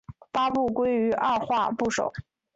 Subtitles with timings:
[0.31, 2.11] 八部归于二划部首。